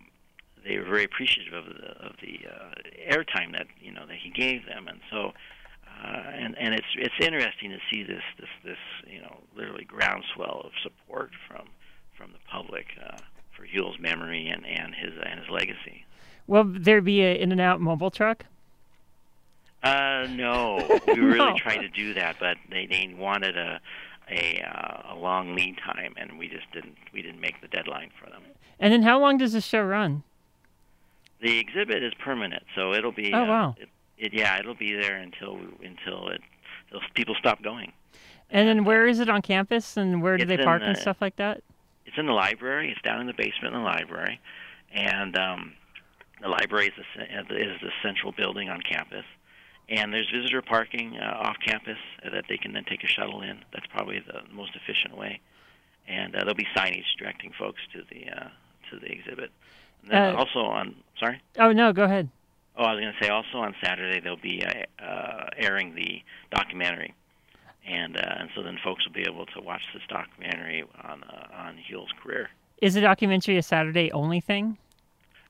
they 0.65 0.77
were 0.77 0.85
very 0.85 1.03
appreciative 1.05 1.53
of 1.53 1.65
the 1.65 2.05
of 2.05 2.13
the 2.21 2.39
uh, 2.49 3.13
airtime 3.15 3.51
that 3.53 3.67
you 3.79 3.91
know 3.91 4.05
that 4.07 4.17
he 4.21 4.29
gave 4.31 4.65
them, 4.65 4.87
and 4.87 4.99
so 5.11 5.31
uh, 6.03 6.23
and 6.33 6.57
and 6.57 6.73
it's 6.73 6.87
it's 6.95 7.13
interesting 7.21 7.69
to 7.71 7.77
see 7.91 8.03
this 8.03 8.23
this 8.39 8.49
this 8.63 8.77
you 9.07 9.21
know 9.21 9.37
literally 9.55 9.85
groundswell 9.85 10.61
of 10.65 10.71
support 10.83 11.31
from 11.47 11.67
from 12.17 12.31
the 12.31 12.39
public 12.51 12.87
uh, 13.05 13.17
for 13.57 13.65
Huell's 13.65 13.99
memory 13.99 14.47
and 14.47 14.65
and 14.65 14.93
his 14.93 15.13
and 15.21 15.39
his 15.39 15.49
legacy. 15.49 16.05
Will 16.45 16.63
there 16.65 17.01
be 17.01 17.21
an 17.21 17.35
In-N-Out 17.37 17.81
mobile 17.81 18.11
truck? 18.11 18.45
Uh, 19.83 20.27
no, 20.29 20.99
we 21.07 21.13
really 21.19 21.37
No. 21.39 21.55
tried 21.57 21.79
to 21.79 21.89
do 21.89 22.13
that, 22.13 22.37
but 22.39 22.57
they 22.69 22.85
they 22.85 23.13
wanted 23.17 23.57
a 23.57 23.79
a 24.29 24.61
uh, 24.61 25.13
a 25.13 25.15
long 25.15 25.55
lead 25.55 25.77
time, 25.77 26.13
and 26.17 26.37
we 26.37 26.47
just 26.47 26.71
didn't 26.71 26.95
we 27.13 27.21
didn't 27.21 27.41
make 27.41 27.59
the 27.61 27.67
deadline 27.67 28.11
for 28.21 28.29
them. 28.29 28.43
And 28.79 28.93
then 28.93 29.01
how 29.03 29.19
long 29.19 29.37
does 29.37 29.53
the 29.53 29.61
show 29.61 29.81
run? 29.81 30.23
The 31.41 31.59
exhibit 31.59 32.03
is 32.03 32.13
permanent, 32.15 32.63
so 32.75 32.93
it'll 32.93 33.11
be. 33.11 33.33
Oh, 33.33 33.43
uh, 33.43 33.47
wow. 33.47 33.75
It, 33.79 33.89
it, 34.17 34.33
yeah, 34.33 34.57
it'll 34.59 34.73
be 34.75 34.93
there 34.93 35.17
until 35.17 35.59
until 35.83 36.29
it 36.29 36.41
until 36.91 37.07
people 37.13 37.35
stop 37.39 37.61
going. 37.61 37.91
And 38.49 38.67
then 38.67 38.85
where 38.85 39.05
is 39.07 39.19
it 39.19 39.29
on 39.29 39.41
campus? 39.41 39.97
And 39.97 40.21
where 40.21 40.37
do 40.37 40.43
It's 40.43 40.49
they 40.49 40.63
park 40.63 40.81
and 40.83 40.97
stuff 40.97 41.17
like 41.21 41.35
that? 41.35 41.61
It's 42.07 42.17
in 42.17 42.25
the 42.25 42.33
library. 42.33 42.91
It's 42.91 43.01
down 43.01 43.21
in 43.21 43.27
the 43.27 43.33
basement 43.33 43.75
in 43.75 43.81
the 43.81 43.85
library, 43.85 44.39
and 44.91 45.37
um, 45.37 45.73
the 46.41 46.47
library 46.49 46.87
is 46.87 46.93
the, 47.49 47.55
is 47.55 47.79
the 47.81 47.91
central 48.01 48.31
building 48.31 48.69
on 48.69 48.81
campus. 48.81 49.25
And 49.89 50.11
there's 50.13 50.29
visitor 50.29 50.61
parking 50.61 51.17
uh, 51.17 51.37
off 51.47 51.55
campus 51.65 51.97
uh, 52.25 52.29
that 52.31 52.45
they 52.49 52.57
can 52.57 52.73
then 52.73 52.83
take 52.83 53.03
a 53.03 53.07
shuttle 53.07 53.41
in. 53.41 53.59
That's 53.71 53.85
probably 53.87 54.19
the 54.19 54.41
most 54.53 54.71
efficient 54.75 55.17
way. 55.17 55.39
And 56.07 56.35
uh, 56.35 56.39
there'll 56.39 56.55
be 56.55 56.67
signage 56.75 57.05
directing 57.17 57.51
folks 57.57 57.79
to 57.93 58.01
the 58.09 58.29
uh, 58.29 58.47
to 58.89 58.99
the 58.99 59.11
exhibit. 59.11 59.51
And 60.03 60.11
then 60.11 60.35
Uh, 60.35 60.37
also 60.37 60.59
on 60.59 60.95
sorry. 61.19 61.41
Oh 61.57 61.71
no, 61.71 61.93
go 61.93 62.03
ahead. 62.03 62.29
Oh, 62.77 62.83
I 62.83 62.93
was 62.93 63.01
going 63.01 63.13
to 63.17 63.23
say 63.23 63.29
also 63.29 63.57
on 63.59 63.75
Saturday 63.83 64.19
they'll 64.19 64.35
be 64.37 64.63
uh, 64.65 65.03
uh, 65.03 65.49
airing 65.57 65.95
the 65.95 66.21
documentary, 66.51 67.13
and 67.87 68.17
uh, 68.17 68.35
and 68.39 68.49
so 68.55 68.61
then 68.61 68.77
folks 68.83 69.05
will 69.05 69.13
be 69.13 69.25
able 69.27 69.45
to 69.47 69.61
watch 69.61 69.83
this 69.93 70.03
documentary 70.09 70.83
on 71.03 71.23
uh, 71.23 71.47
on 71.55 71.77
Huell's 71.77 72.11
career. 72.21 72.49
Is 72.81 72.93
the 72.93 73.01
documentary 73.01 73.57
a 73.57 73.63
Saturday 73.63 74.11
only 74.11 74.39
thing? 74.39 74.77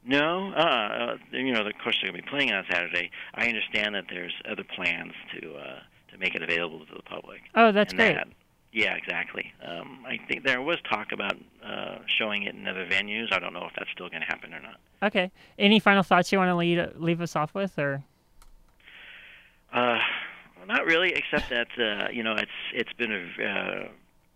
No, 0.06 0.54
uh, 0.54 0.60
uh, 0.60 1.18
you 1.32 1.52
know, 1.52 1.66
of 1.66 1.74
course 1.84 1.98
they're 2.02 2.12
going 2.12 2.22
to 2.22 2.26
be 2.26 2.30
playing 2.30 2.54
on 2.54 2.64
Saturday. 2.72 3.12
I 3.34 3.48
understand 3.48 3.96
that 3.96 4.06
there's 4.10 4.34
other 4.50 4.64
plans 4.64 5.14
to 5.34 5.56
uh, 5.56 5.80
to 6.12 6.18
make 6.18 6.36
it 6.36 6.42
available 6.42 6.86
to 6.86 6.96
the 6.96 7.04
public. 7.04 7.42
Oh, 7.56 7.72
that's 7.72 7.92
and 7.92 8.00
great. 8.00 8.16
That, 8.16 8.28
yeah, 8.72 8.96
exactly. 8.96 9.52
Um, 9.66 10.06
I 10.08 10.20
think 10.28 10.44
there 10.44 10.62
was 10.62 10.78
talk 10.90 11.12
about 11.12 11.36
uh, 11.66 11.98
showing 12.20 12.44
it 12.44 12.54
in 12.54 12.68
other 12.68 12.86
venues. 12.86 13.34
I 13.34 13.40
don't 13.40 13.54
know 13.54 13.66
if 13.66 13.74
that's 13.78 13.90
still 13.92 14.08
going 14.10 14.22
to 14.22 14.28
happen 14.28 14.54
or 14.54 14.62
not. 14.62 14.76
Okay. 15.02 15.32
Any 15.58 15.80
final 15.80 16.04
thoughts 16.04 16.32
you 16.32 16.38
want 16.38 16.50
to 16.50 16.56
lead, 16.56 16.92
leave 16.98 17.22
us 17.22 17.36
off 17.36 17.54
with, 17.56 17.78
or? 17.80 18.04
Uh, 19.74 20.00
not 20.68 20.86
really, 20.86 21.14
except 21.14 21.50
that 21.50 21.68
uh, 21.80 22.10
you 22.12 22.24
know 22.24 22.34
it's 22.34 22.52
it's 22.74 22.94
been 22.94 23.12
a, 23.12 23.44
uh, 23.44 23.88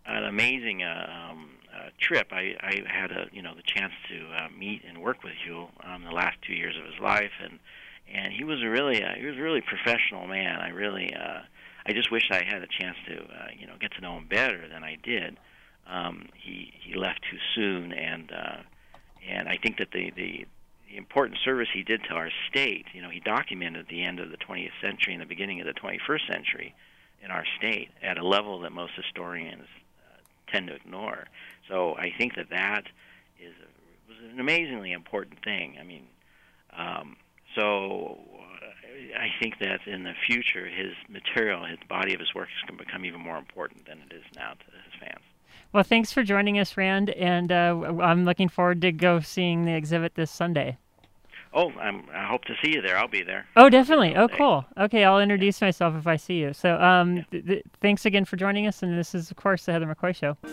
an 0.05 0.23
amazing 0.23 0.83
uh, 0.83 1.29
um, 1.29 1.49
uh, 1.75 1.89
trip. 1.99 2.27
I, 2.31 2.55
I 2.61 2.81
had 2.87 3.11
a 3.11 3.27
you 3.31 3.41
know 3.41 3.53
the 3.55 3.63
chance 3.63 3.93
to 4.09 4.25
uh, 4.35 4.47
meet 4.57 4.81
and 4.87 4.97
work 4.99 5.23
with 5.23 5.33
Huell 5.45 5.69
um, 5.83 6.03
the 6.03 6.11
last 6.11 6.37
two 6.47 6.53
years 6.53 6.75
of 6.77 6.85
his 6.85 6.99
life, 7.01 7.31
and 7.43 7.59
and 8.13 8.33
he 8.33 8.43
was 8.43 8.61
a 8.63 8.69
really 8.69 9.03
uh, 9.03 9.13
he 9.17 9.25
was 9.25 9.37
a 9.37 9.41
really 9.41 9.61
professional 9.61 10.25
man. 10.27 10.59
I 10.59 10.69
really 10.69 11.13
uh, 11.13 11.41
I 11.85 11.93
just 11.93 12.11
wish 12.11 12.29
I 12.31 12.43
had 12.43 12.61
a 12.61 12.67
chance 12.67 12.97
to 13.07 13.17
uh, 13.19 13.47
you 13.57 13.67
know 13.67 13.73
get 13.79 13.91
to 13.93 14.01
know 14.01 14.17
him 14.17 14.27
better 14.27 14.67
than 14.67 14.83
I 14.83 14.97
did. 15.03 15.37
Um, 15.87 16.29
he 16.33 16.73
he 16.79 16.95
left 16.95 17.21
too 17.29 17.37
soon, 17.55 17.91
and 17.91 18.31
uh, 18.31 18.57
and 19.29 19.49
I 19.49 19.57
think 19.61 19.77
that 19.77 19.91
the 19.91 20.11
the 20.15 20.45
the 20.91 20.97
important 20.97 21.39
service 21.43 21.67
he 21.73 21.83
did 21.83 22.03
to 22.03 22.13
our 22.13 22.29
state. 22.49 22.85
You 22.93 23.01
know, 23.01 23.09
he 23.09 23.19
documented 23.19 23.87
the 23.89 24.03
end 24.03 24.19
of 24.19 24.29
the 24.29 24.37
20th 24.37 24.71
century 24.81 25.13
and 25.13 25.21
the 25.21 25.25
beginning 25.25 25.61
of 25.61 25.67
the 25.67 25.73
21st 25.73 26.27
century 26.27 26.75
in 27.23 27.31
our 27.31 27.45
state 27.57 27.89
at 28.01 28.17
a 28.17 28.25
level 28.25 28.59
that 28.61 28.71
most 28.71 28.93
historians 28.95 29.67
uh, 29.99 30.51
tend 30.51 30.67
to 30.67 30.75
ignore. 30.75 31.25
So 31.69 31.95
I 31.95 32.11
think 32.17 32.35
that 32.35 32.49
that 32.49 32.83
is 33.39 33.53
a, 33.61 34.09
was 34.09 34.17
an 34.33 34.39
amazingly 34.39 34.91
important 34.91 35.43
thing. 35.43 35.77
I 35.79 35.83
mean, 35.83 36.07
um, 36.75 37.15
so 37.55 38.19
uh, 38.35 39.19
I 39.19 39.29
think 39.41 39.59
that 39.59 39.87
in 39.87 40.03
the 40.03 40.13
future, 40.27 40.67
his 40.67 40.93
material, 41.09 41.65
his 41.65 41.79
body 41.87 42.13
of 42.13 42.19
his 42.19 42.33
work, 42.33 42.49
is 42.49 42.67
going 42.67 42.77
to 42.77 42.85
become 42.85 43.05
even 43.05 43.21
more 43.21 43.37
important 43.37 43.85
than 43.85 43.99
it 43.99 44.13
is 44.13 44.23
now 44.35 44.51
to 44.51 44.65
his 44.65 44.99
fans. 44.99 45.23
Well, 45.73 45.83
thanks 45.83 46.11
for 46.11 46.23
joining 46.23 46.59
us, 46.59 46.75
Rand, 46.75 47.11
and 47.11 47.51
uh, 47.51 47.97
I'm 48.01 48.25
looking 48.25 48.49
forward 48.49 48.81
to 48.81 48.91
go 48.91 49.19
seeing 49.19 49.65
the 49.65 49.73
exhibit 49.73 50.15
this 50.15 50.29
Sunday. 50.31 50.77
Oh, 51.53 51.71
I'm, 51.71 52.03
I 52.13 52.25
hope 52.25 52.45
to 52.45 52.53
see 52.63 52.73
you 52.75 52.81
there. 52.81 52.97
I'll 52.97 53.09
be 53.09 53.23
there. 53.23 53.45
Oh, 53.57 53.69
definitely. 53.69 54.15
Oh, 54.15 54.29
cool. 54.29 54.65
Okay, 54.77 55.03
I'll 55.03 55.19
introduce 55.19 55.59
myself 55.59 55.95
if 55.95 56.07
I 56.07 56.15
see 56.15 56.35
you. 56.35 56.53
So, 56.53 56.75
um, 56.79 57.25
th- 57.29 57.45
th- 57.45 57.63
thanks 57.81 58.05
again 58.05 58.23
for 58.23 58.37
joining 58.37 58.67
us, 58.67 58.81
and 58.83 58.97
this 58.97 59.13
is, 59.13 59.31
of 59.31 59.37
course, 59.37 59.65
the 59.65 59.73
Heather 59.73 59.85
McCoy 59.85 60.15
Show. 60.15 60.37